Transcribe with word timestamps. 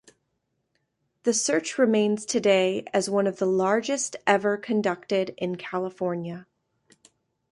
The 1.25 1.31
search 1.35 1.77
remains 1.77 2.25
today 2.25 2.85
as 2.91 3.07
one 3.07 3.27
of 3.27 3.37
the 3.37 3.45
largest 3.45 4.15
ever 4.25 4.57
conducted 4.57 5.35
in 5.37 5.57
California. 5.57 6.47